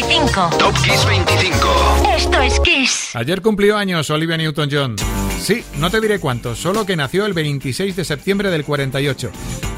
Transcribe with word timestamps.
25. 0.00 0.50
Top 0.58 0.74
Kiss 0.84 1.04
25. 1.06 2.06
Esto 2.16 2.40
es 2.40 2.60
Kiss. 2.60 3.10
Ayer 3.14 3.42
cumplió 3.42 3.76
años 3.76 4.08
Olivia 4.10 4.36
Newton-John. 4.36 4.94
Sí, 5.40 5.64
no 5.78 5.90
te 5.90 6.00
diré 6.00 6.20
cuántos, 6.20 6.58
solo 6.58 6.86
que 6.86 6.94
nació 6.94 7.26
el 7.26 7.32
26 7.32 7.96
de 7.96 8.04
septiembre 8.04 8.50
del 8.50 8.64
48. 8.64 9.30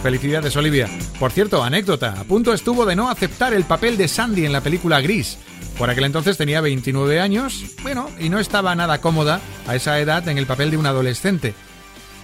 Felicidades, 0.03 0.55
Olivia. 0.57 0.89
Por 1.19 1.33
cierto, 1.33 1.63
anécdota, 1.63 2.21
a 2.21 2.25
punto 2.25 2.53
estuvo 2.53 2.85
de 2.85 2.97
no 2.97 3.09
aceptar 3.09 3.55
el 3.55 3.65
papel 3.65 3.97
de 3.97 4.09
Sandy 4.09 4.45
en 4.45 4.53
la 4.53 4.61
película 4.61 5.01
Gris. 5.01 5.39
Por 5.79 5.89
aquel 5.89 6.05
entonces 6.05 6.37
tenía 6.37 6.61
29 6.61 7.19
años, 7.19 7.65
bueno, 7.83 8.11
y 8.19 8.29
no 8.29 8.39
estaba 8.39 8.75
nada 8.75 9.01
cómoda 9.01 9.41
a 9.67 9.75
esa 9.75 9.99
edad 10.01 10.29
en 10.29 10.37
el 10.37 10.47
papel 10.47 10.71
de 10.71 10.77
un 10.77 10.85
adolescente 10.85 11.55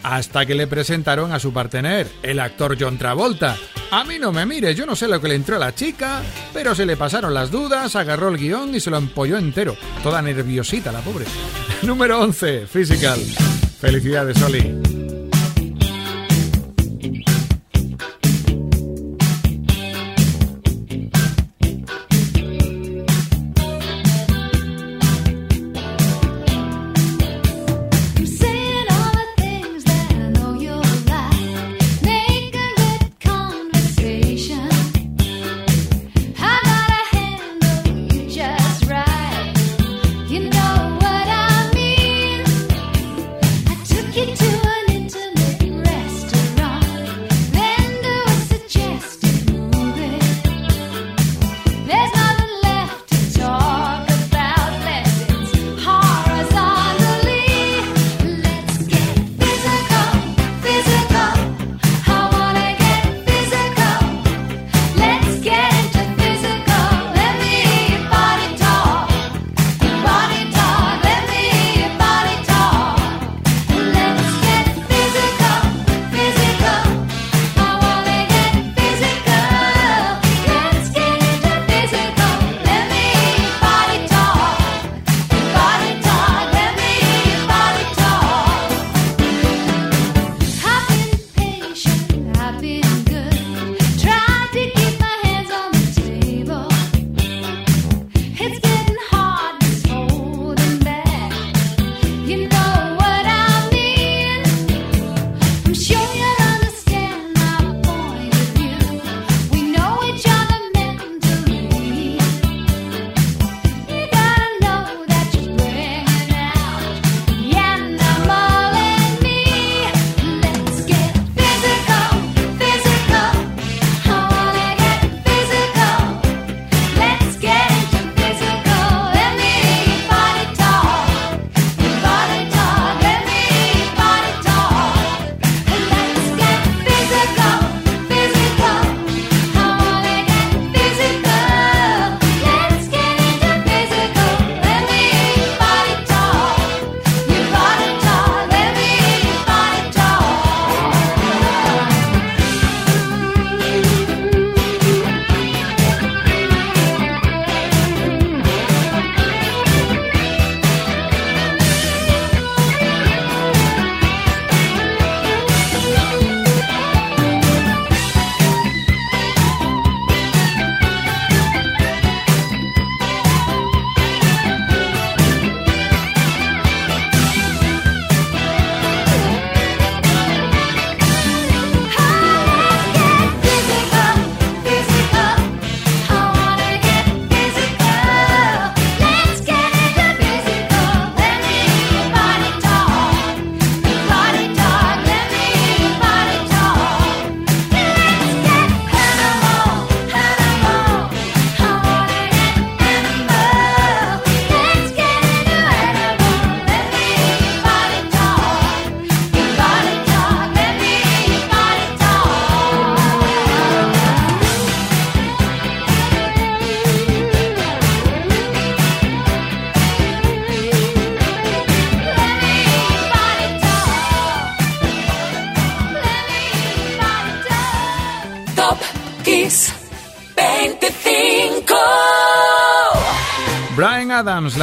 hasta 0.06 0.46
que 0.46 0.54
le 0.54 0.68
presentaron 0.68 1.32
a 1.32 1.40
su 1.40 1.52
partener, 1.52 2.06
el 2.22 2.38
actor 2.38 2.76
John 2.78 2.96
Travolta. 2.96 3.56
A 3.90 4.04
mí 4.04 4.20
no 4.20 4.30
me 4.30 4.46
mire, 4.46 4.72
yo 4.72 4.86
no 4.86 4.94
sé 4.94 5.08
lo 5.08 5.20
que 5.20 5.26
le 5.26 5.34
entró 5.34 5.56
a 5.56 5.58
la 5.58 5.74
chica, 5.74 6.22
pero 6.54 6.76
se 6.76 6.86
le 6.86 6.96
pasaron 6.96 7.34
las 7.34 7.50
dudas, 7.50 7.96
agarró 7.96 8.28
el 8.28 8.38
guion 8.38 8.72
y 8.72 8.78
se 8.78 8.90
lo 8.90 8.98
empolló 8.98 9.36
entero. 9.36 9.76
Toda 10.04 10.22
nerviosita 10.22 10.92
la 10.92 11.00
pobre. 11.00 11.24
Número 11.82 12.20
11, 12.20 12.68
Physical. 12.68 13.18
Felicidades, 13.80 14.40
Oli. 14.42 14.95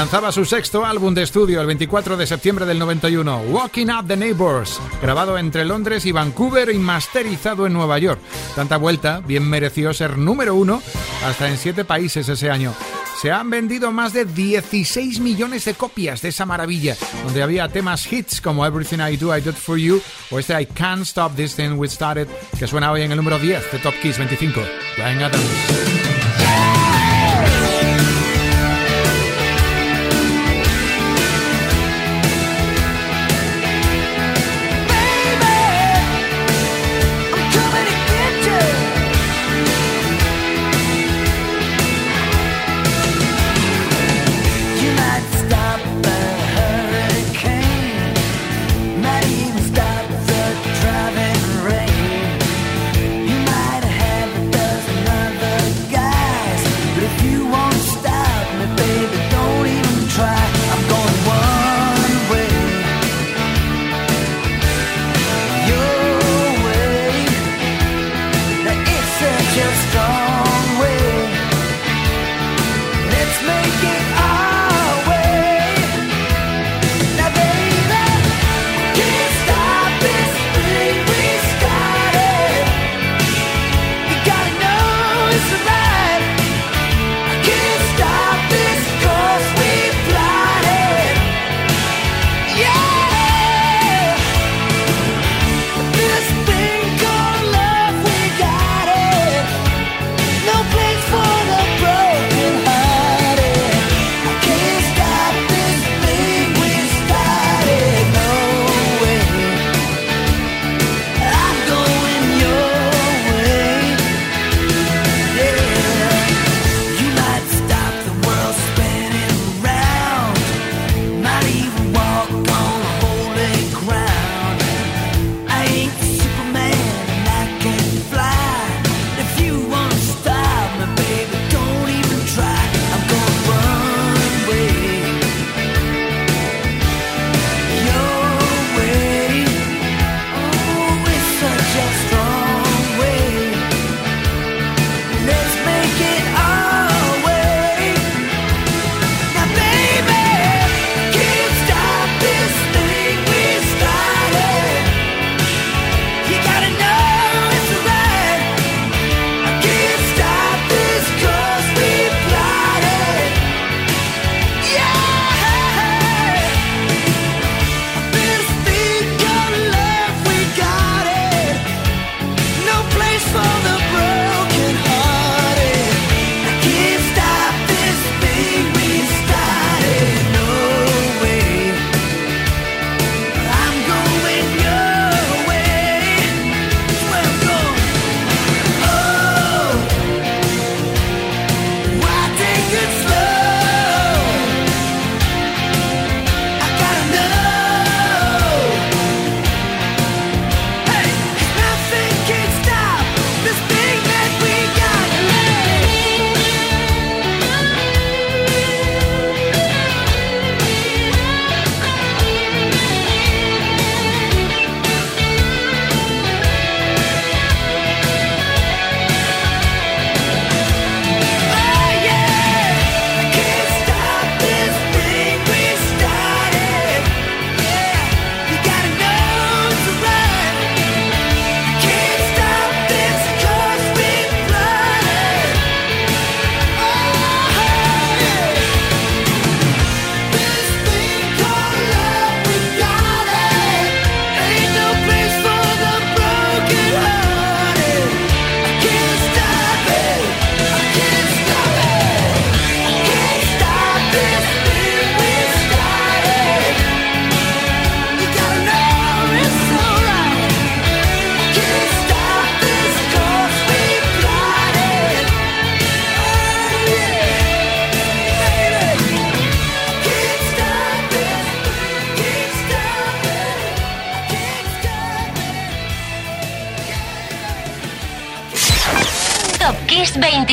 Lanzaba 0.03 0.33
su 0.33 0.43
sexto 0.43 0.85
álbum 0.85 1.13
de 1.13 1.23
estudio 1.23 1.61
el 1.61 1.67
24 1.67 2.17
de 2.17 2.27
septiembre 2.27 2.65
del 2.65 2.77
91, 2.77 3.43
Walking 3.47 3.87
Up 3.87 4.05
the 4.05 4.17
Neighbors, 4.17 4.77
grabado 5.01 5.37
entre 5.37 5.63
Londres 5.63 6.05
y 6.05 6.11
Vancouver 6.11 6.69
y 6.71 6.77
masterizado 6.77 7.65
en 7.65 7.71
Nueva 7.71 7.99
York. 7.99 8.19
Tanta 8.53 8.75
vuelta 8.75 9.21
bien 9.25 9.49
mereció 9.49 9.93
ser 9.93 10.17
número 10.17 10.55
uno 10.55 10.81
hasta 11.25 11.47
en 11.47 11.57
siete 11.57 11.85
países 11.85 12.27
ese 12.27 12.51
año. 12.51 12.73
Se 13.21 13.31
han 13.31 13.49
vendido 13.49 13.93
más 13.93 14.11
de 14.11 14.25
16 14.25 15.21
millones 15.21 15.63
de 15.63 15.73
copias 15.73 16.21
de 16.21 16.29
esa 16.29 16.45
maravilla, 16.45 16.97
donde 17.23 17.41
había 17.41 17.69
temas 17.69 18.11
hits 18.11 18.41
como 18.41 18.65
Everything 18.65 18.99
I 18.99 19.15
Do, 19.15 19.33
I 19.33 19.39
Do 19.39 19.51
It 19.51 19.55
For 19.55 19.77
You 19.77 20.01
o 20.31 20.37
este 20.37 20.61
I 20.61 20.65
Can't 20.65 21.03
Stop 21.03 21.37
This 21.37 21.55
Thing 21.55 21.77
We 21.77 21.87
Started, 21.87 22.27
que 22.59 22.67
suena 22.67 22.91
hoy 22.91 23.03
en 23.03 23.11
el 23.11 23.17
número 23.17 23.39
10 23.39 23.71
de 23.71 23.79
Top 23.79 23.93
Kiss 24.01 24.17
25. 24.17 24.59
Brian 24.97 25.23
Adams. 25.23 26.12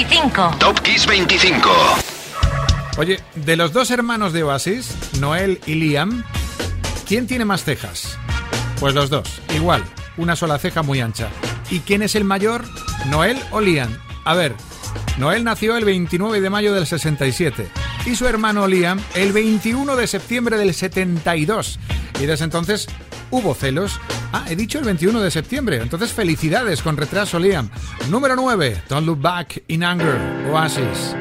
25. 0.05 0.57
Top 0.59 0.81
Kiss 0.81 1.07
25. 1.07 1.69
Oye, 2.97 3.21
de 3.35 3.57
los 3.57 3.75
dos 3.75 3.91
hermanos 3.91 4.33
de 4.33 4.43
Oasis, 4.43 4.95
Noel 5.21 5.61
y 5.67 5.75
Liam, 5.75 6.25
¿quién 7.07 7.27
tiene 7.27 7.45
más 7.45 7.65
cejas? 7.65 8.17
Pues 8.79 8.95
los 8.95 9.11
dos, 9.11 9.43
igual, 9.55 9.85
una 10.17 10.37
sola 10.37 10.59
ceja 10.59 10.83
muy 10.83 11.01
ancha. 11.01 11.29
¿Y 11.69 11.81
quién 11.81 12.01
es 12.01 12.15
el 12.15 12.25
mayor? 12.25 12.65
¿Noel 13.11 13.39
o 13.51 13.61
Liam? 13.61 13.95
A 14.25 14.33
ver, 14.33 14.55
Noel 15.19 15.45
nació 15.45 15.77
el 15.77 15.85
29 15.85 16.41
de 16.41 16.49
mayo 16.49 16.73
del 16.73 16.87
67 16.87 17.69
y 18.07 18.17
su 18.17 18.27
hermano 18.27 18.67
Liam 18.67 18.99
el 19.15 19.35
21 19.35 19.97
de 19.97 20.07
septiembre 20.07 20.57
del 20.57 20.73
72. 20.73 21.79
Y 22.19 22.25
desde 22.25 22.45
entonces 22.45 22.89
hubo 23.31 23.55
celos. 23.55 24.01
Ah, 24.33 24.45
he 24.49 24.57
dicho 24.57 24.79
el 24.79 24.85
21 24.85 25.21
de 25.21 25.31
septiembre. 25.31 25.79
Entonces 25.83 26.13
felicidades 26.13 26.83
con 26.83 26.97
retraso 26.97 27.39
Liam. 27.39 27.69
Número 28.11 28.37
9, 28.37 28.83
Don't 28.89 29.07
Look 29.07 29.21
Back 29.21 29.63
in 29.69 29.83
Anger, 29.83 30.47
Oasis. 30.51 31.17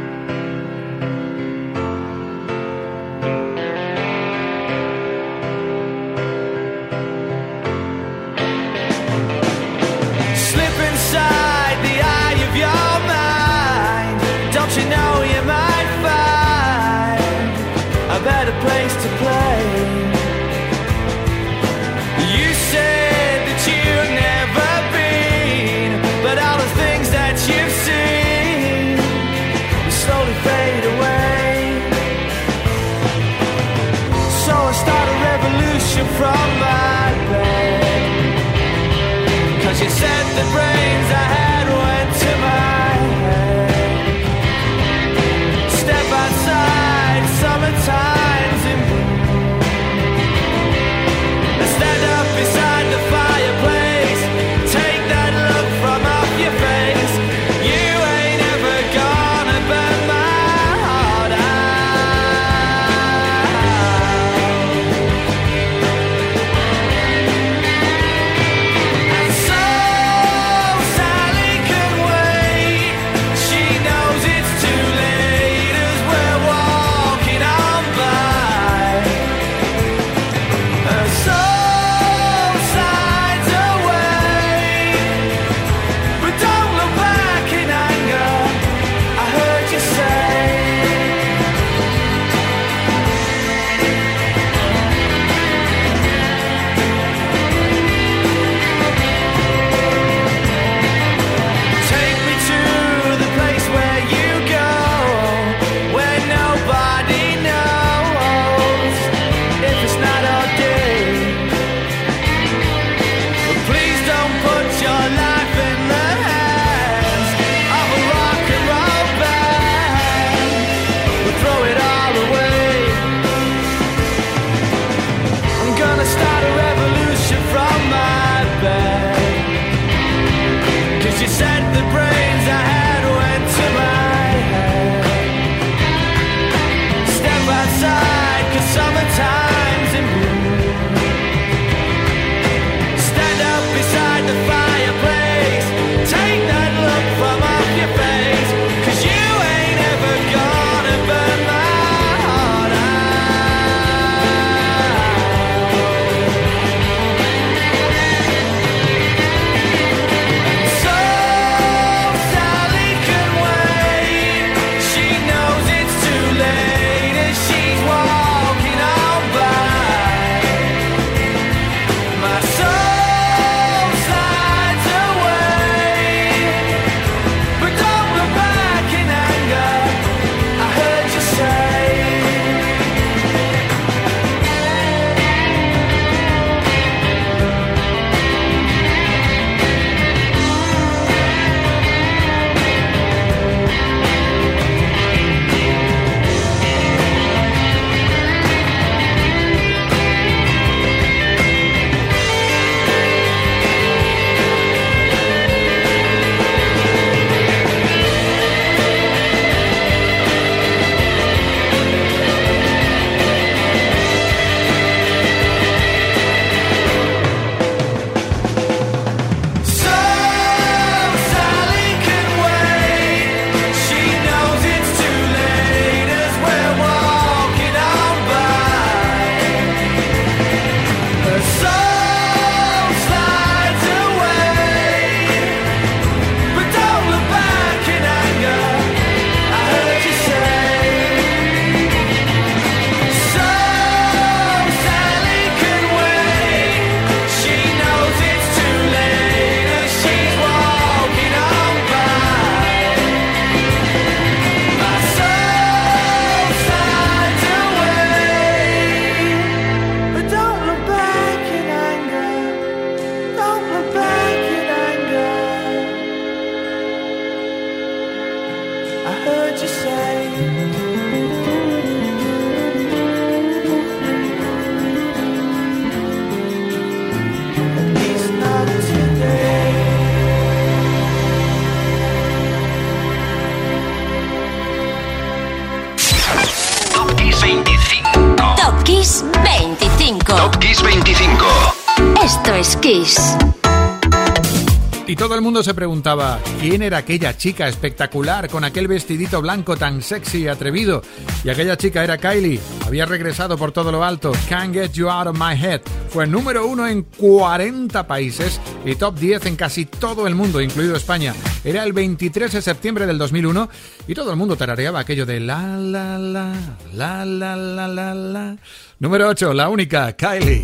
Y 295.05 295.15
todo 295.15 295.36
el 295.36 295.41
mundo 295.41 295.62
se 295.62 295.75
preguntaba, 295.75 296.39
¿quién 296.60 296.81
era 296.81 296.98
aquella 296.98 297.38
chica 297.38 297.67
espectacular 297.67 298.50
con 298.50 298.63
aquel 298.63 298.88
vestidito 298.88 299.43
blanco 299.43 299.77
tan 299.77 300.01
sexy 300.01 300.39
y 300.39 300.48
atrevido? 300.48 301.03
Y 301.43 301.50
aquella 301.50 301.77
chica 301.77 302.03
era 302.03 302.17
Kylie, 302.17 302.60
había 302.88 303.05
regresado 303.05 303.60
por 303.60 303.72
todo 303.72 303.91
lo 303.91 304.03
alto, 304.03 304.31
Can't 304.50 304.74
Get 304.74 304.93
You 304.93 305.08
Out 305.08 305.27
of 305.27 305.38
My 305.38 305.53
Head. 305.53 305.81
Fue 306.10 306.25
número 306.25 306.65
uno 306.65 306.88
en 306.88 307.03
40 307.03 308.08
países 308.08 308.60
y 308.84 308.96
top 308.96 309.19
10 309.19 309.46
en 309.46 309.55
casi 309.55 309.86
todo 309.86 310.25
el 310.25 310.34
mundo, 310.34 310.60
incluido 310.60 310.96
España. 310.96 311.36
Era 311.63 311.84
el 311.84 311.93
23 311.93 312.51
de 312.51 312.62
septiembre 312.63 313.05
del 313.05 313.19
2001 313.19 313.69
y 314.08 314.15
todo 314.15 314.31
el 314.31 314.38
mundo 314.38 314.55
tarareaba 314.55 315.01
aquello 315.01 315.27
de 315.27 315.39
la 315.39 315.77
la 315.77 316.17
la, 316.17 316.53
la 316.91 317.24
la 317.24 317.55
la 317.55 317.88
la 317.88 318.15
la. 318.15 318.58
Número 318.98 319.27
8, 319.27 319.53
la 319.53 319.69
única, 319.69 320.13
Kylie. 320.13 320.63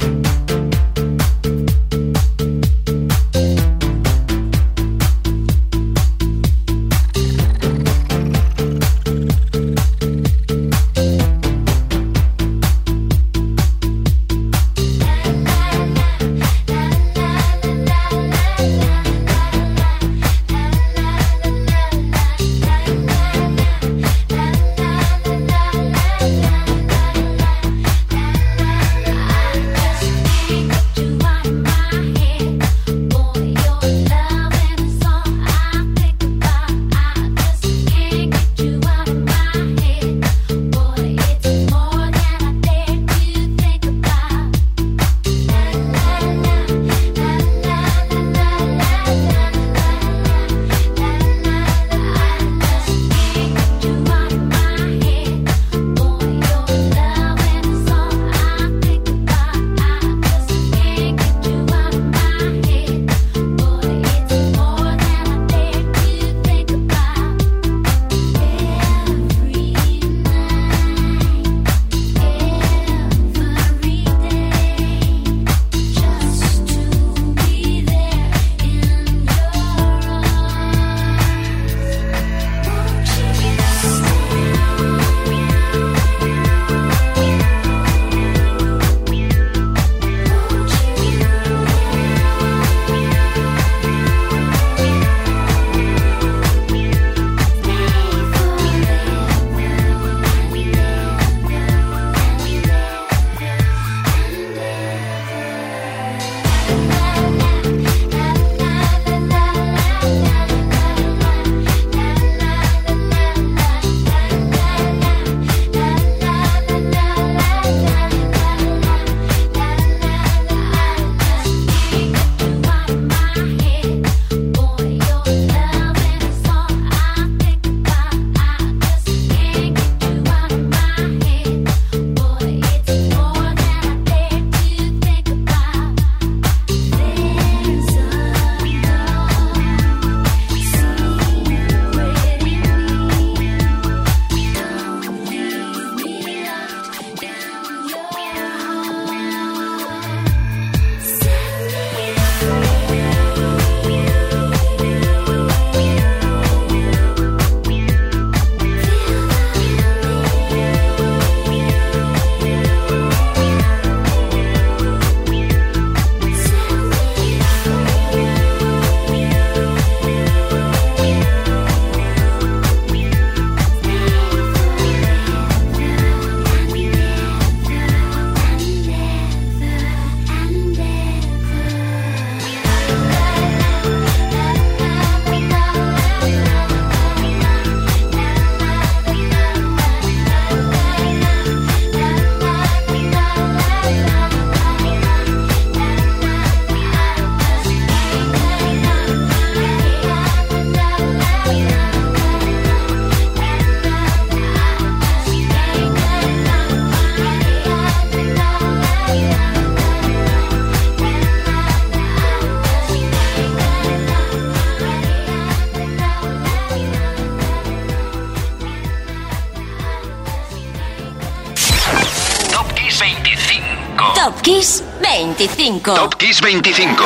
Top 225.96 226.18
Kiss 226.20 226.40
25. 226.40 227.04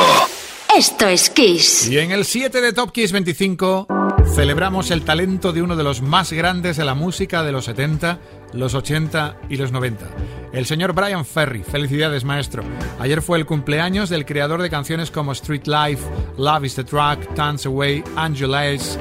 Esto 0.76 1.08
es 1.08 1.30
Kiss. 1.30 1.88
Y 1.88 1.98
en 1.98 2.10
el 2.10 2.26
7 2.26 2.60
de 2.60 2.74
Top 2.74 2.92
Kiss 2.92 3.12
25 3.12 3.86
celebramos 4.34 4.90
el 4.90 5.06
talento 5.06 5.50
de 5.50 5.62
uno 5.62 5.74
de 5.74 5.82
los 5.82 6.02
más 6.02 6.34
grandes 6.34 6.76
de 6.76 6.84
la 6.84 6.94
música 6.94 7.42
de 7.42 7.52
los 7.52 7.64
70, 7.64 8.18
los 8.52 8.74
80 8.74 9.38
y 9.48 9.56
los 9.56 9.72
90. 9.72 10.04
El 10.52 10.66
señor 10.66 10.92
Brian 10.92 11.24
Ferry. 11.24 11.62
Felicidades, 11.62 12.24
maestro. 12.24 12.62
Ayer 12.98 13.22
fue 13.22 13.38
el 13.38 13.46
cumpleaños 13.46 14.10
del 14.10 14.26
creador 14.26 14.60
de 14.60 14.68
canciones 14.68 15.10
como 15.10 15.32
Street 15.32 15.64
Life, 15.64 16.06
Love 16.36 16.66
is 16.66 16.74
the 16.74 16.84
Track, 16.84 17.34
Dance 17.34 17.66
Away, 17.66 18.04
Angela's, 18.16 18.98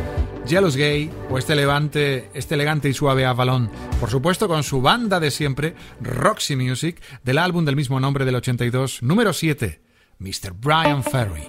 Jealous 0.49 0.75
Gay 0.75 1.11
o 1.29 1.37
este, 1.37 1.55
levante, 1.55 2.31
este 2.33 2.55
elegante 2.55 2.89
y 2.89 2.93
suave 2.93 3.23
Avalon. 3.23 3.69
Por 3.99 4.09
supuesto, 4.09 4.47
con 4.47 4.63
su 4.63 4.81
banda 4.81 5.19
de 5.19 5.29
siempre, 5.29 5.75
Roxy 6.01 6.55
Music, 6.55 6.99
del 7.23 7.37
álbum 7.37 7.65
del 7.65 7.75
mismo 7.75 7.99
nombre 7.99 8.25
del 8.25 8.35
82, 8.35 9.03
número 9.03 9.31
7, 9.31 9.79
Mr. 10.17 10.53
Brian 10.53 11.03
Ferry. 11.03 11.47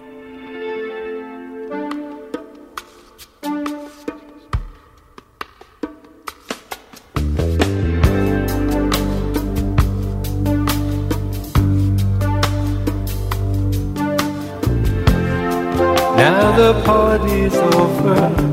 Now 16.18 16.54
the 16.54 16.82
party's 16.84 17.54
over. 17.56 18.49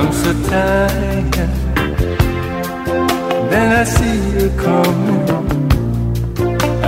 I'm 0.00 0.12
so 0.14 0.32
tired. 0.48 1.34
Then 3.50 3.68
I 3.80 3.84
see 3.84 4.16
you 4.34 4.48
coming 4.56 5.28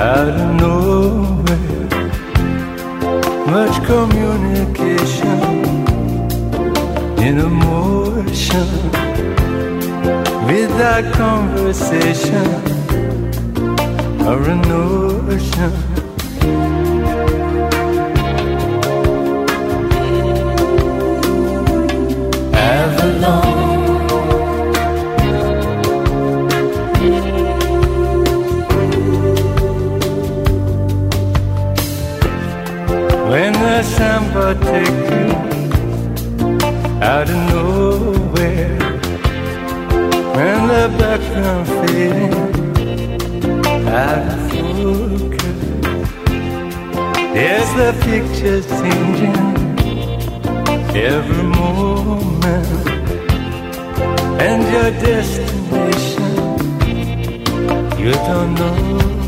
out 0.09 0.29
of 0.29 0.48
nowhere. 0.62 1.88
Much 3.55 3.77
communication 3.85 5.40
in 7.27 7.35
emotion 7.51 8.68
without 10.46 11.05
conversation 11.12 12.46
or 14.27 14.38
notion. 22.87 23.73
When 33.31 33.53
the 33.53 33.83
samba 33.83 34.55
take 34.61 35.11
you 35.14 35.29
out 37.01 37.29
of 37.31 37.37
nowhere, 37.51 38.79
when 40.37 40.59
the 40.68 40.85
background 40.99 41.66
fading 41.68 42.35
out 43.88 44.27
of 44.33 44.40
focus, 44.51 45.61
there's 47.35 47.71
the 47.75 47.90
pictures 48.05 48.66
changing 48.66 49.62
every 50.94 51.42
moment, 51.42 52.87
and 54.40 54.62
your 54.72 54.90
destination 55.00 56.22
you 57.98 58.12
don't 58.12 58.55
know. 58.55 59.21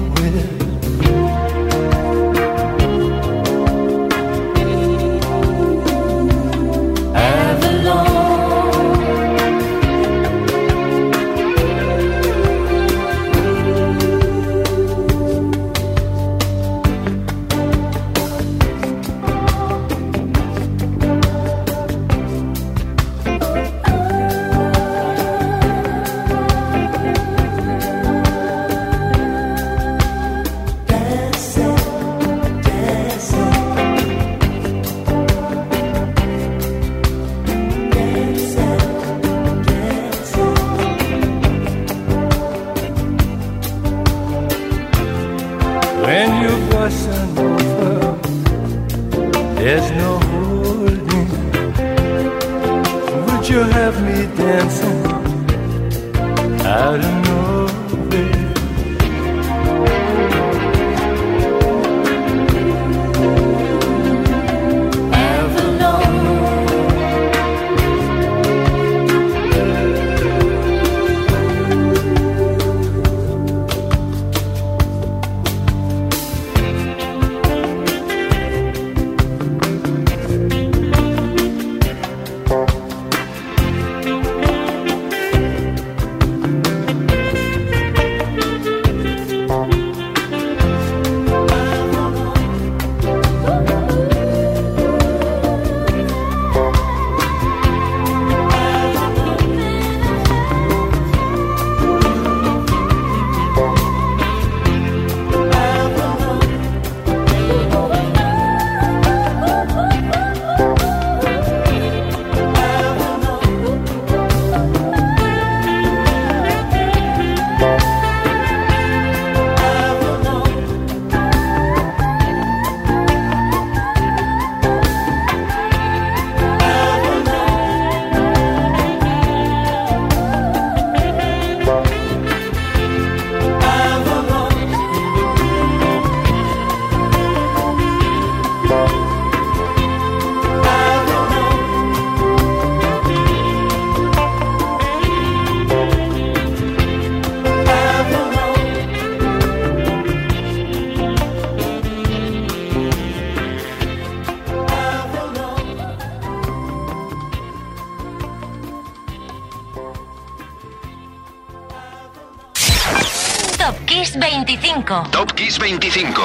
Top 165.24 165.36
Kiss 165.36 165.58
25. 165.58 166.22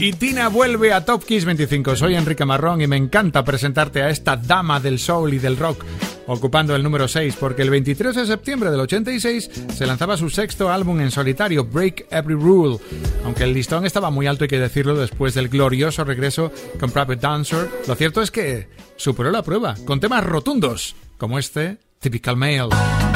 Y 0.00 0.12
Tina 0.14 0.48
vuelve 0.48 0.92
a 0.92 1.04
Top 1.04 1.24
Kiss 1.24 1.44
25. 1.44 1.94
Soy 1.94 2.16
Enrique 2.16 2.44
Marrón 2.44 2.80
y 2.80 2.88
me 2.88 2.96
encanta 2.96 3.44
presentarte 3.44 4.02
a 4.02 4.10
esta 4.10 4.36
dama 4.36 4.80
del 4.80 4.98
soul 4.98 5.32
y 5.32 5.38
del 5.38 5.56
rock, 5.56 5.84
ocupando 6.26 6.74
el 6.74 6.82
número 6.82 7.06
6, 7.06 7.36
porque 7.38 7.62
el 7.62 7.70
23 7.70 8.16
de 8.16 8.26
septiembre 8.26 8.72
del 8.72 8.80
86 8.80 9.50
se 9.72 9.86
lanzaba 9.86 10.16
su 10.16 10.30
sexto 10.30 10.68
álbum 10.68 11.00
en 11.00 11.12
solitario, 11.12 11.64
Break 11.64 12.06
Every 12.10 12.34
Rule. 12.34 12.78
Aunque 13.24 13.44
el 13.44 13.54
listón 13.54 13.86
estaba 13.86 14.10
muy 14.10 14.26
alto, 14.26 14.42
hay 14.42 14.48
que 14.48 14.58
decirlo, 14.58 14.96
después 14.96 15.34
del 15.34 15.48
glorioso 15.48 16.02
regreso 16.02 16.50
con 16.80 16.90
Private 16.90 17.20
Dancer, 17.20 17.70
lo 17.86 17.94
cierto 17.94 18.20
es 18.20 18.32
que 18.32 18.68
superó 18.96 19.30
la 19.30 19.44
prueba, 19.44 19.76
con 19.84 20.00
temas 20.00 20.24
rotundos, 20.24 20.96
como 21.18 21.38
este, 21.38 21.78
Typical 22.00 22.36
Male. 22.36 23.07